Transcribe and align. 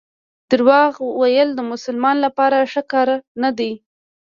درواغ 0.51 0.93
ویل 1.19 1.49
د 1.55 1.59
مسلمان 1.71 2.15
لپاره 2.25 2.69
ښه 2.71 2.81
کار 2.91 3.07
نه 3.41 3.49
دی. 3.57 3.71